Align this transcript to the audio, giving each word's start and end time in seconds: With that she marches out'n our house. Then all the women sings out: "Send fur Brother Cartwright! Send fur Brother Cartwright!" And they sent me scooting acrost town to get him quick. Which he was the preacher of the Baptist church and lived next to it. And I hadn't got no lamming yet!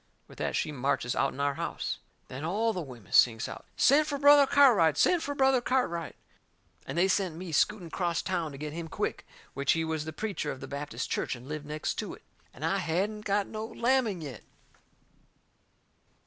With 0.27 0.39
that 0.39 0.55
she 0.55 0.71
marches 0.71 1.15
out'n 1.15 1.39
our 1.39 1.53
house. 1.53 1.99
Then 2.27 2.43
all 2.43 2.73
the 2.73 2.81
women 2.81 3.11
sings 3.11 3.47
out: 3.47 3.67
"Send 3.77 4.07
fur 4.07 4.17
Brother 4.17 4.47
Cartwright! 4.47 4.97
Send 4.97 5.21
fur 5.21 5.35
Brother 5.35 5.61
Cartwright!" 5.61 6.15
And 6.87 6.97
they 6.97 7.07
sent 7.07 7.35
me 7.35 7.51
scooting 7.51 7.89
acrost 7.89 8.25
town 8.25 8.51
to 8.51 8.57
get 8.57 8.73
him 8.73 8.87
quick. 8.87 9.27
Which 9.53 9.73
he 9.73 9.85
was 9.85 10.05
the 10.05 10.11
preacher 10.11 10.51
of 10.51 10.59
the 10.59 10.67
Baptist 10.67 11.11
church 11.11 11.35
and 11.35 11.47
lived 11.47 11.67
next 11.67 11.99
to 11.99 12.15
it. 12.15 12.23
And 12.51 12.65
I 12.65 12.77
hadn't 12.79 13.25
got 13.25 13.45
no 13.45 13.63
lamming 13.63 14.21
yet! 14.21 14.41